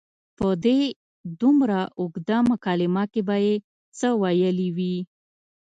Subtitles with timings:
[0.37, 0.79] په دې
[1.41, 3.55] دومره اوږده مکالمه کې به یې
[3.97, 4.97] څه ویلي وي.